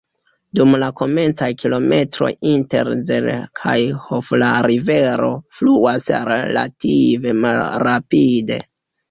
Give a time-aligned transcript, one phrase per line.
[0.59, 3.27] Dum la komencaj kilometroj inter Zell
[3.59, 3.75] kaj
[4.07, 5.31] Hof la rivero
[5.61, 8.61] fluas relative malrapide.